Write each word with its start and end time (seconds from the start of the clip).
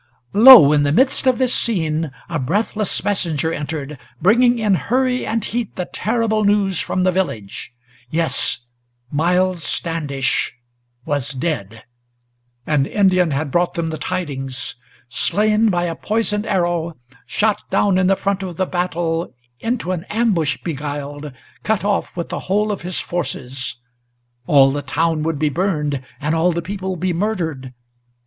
Lo! 0.33 0.73
in 0.73 0.81
the 0.81 0.91
midst 0.91 1.27
of 1.27 1.37
this 1.37 1.53
scene, 1.53 2.09
a 2.27 2.39
breathless 2.39 3.03
messenger 3.03 3.53
entered, 3.53 3.99
Bringing 4.19 4.57
in 4.57 4.73
hurry 4.73 5.27
and 5.27 5.45
heat 5.45 5.75
the 5.75 5.85
terrible 5.93 6.43
news 6.43 6.79
from 6.79 7.03
the 7.03 7.11
village. 7.11 7.71
Yes; 8.09 8.61
Miles 9.11 9.61
Standish 9.63 10.55
was 11.05 11.29
dead! 11.33 11.83
an 12.65 12.87
Indian 12.87 13.29
had 13.29 13.51
brought 13.51 13.75
them 13.75 13.91
the 13.91 13.99
tidings, 13.99 14.75
Slain 15.07 15.69
by 15.69 15.83
a 15.83 15.93
poisoned 15.93 16.47
arrow, 16.47 16.97
shot 17.27 17.61
down 17.69 17.99
in 17.99 18.07
the 18.07 18.15
front 18.15 18.41
of 18.41 18.55
the 18.55 18.65
battle, 18.65 19.35
Into 19.59 19.91
an 19.91 20.05
ambush 20.05 20.57
beguiled, 20.63 21.31
cut 21.61 21.85
off 21.85 22.17
with 22.17 22.29
the 22.29 22.39
whole 22.49 22.71
of 22.71 22.81
his 22.81 22.99
forces; 22.99 23.77
All 24.47 24.71
the 24.71 24.81
town 24.81 25.21
would 25.21 25.37
be 25.37 25.49
burned, 25.49 26.01
and 26.19 26.33
all 26.33 26.51
the 26.51 26.63
people 26.63 26.95
be 26.95 27.13
murdered! 27.13 27.75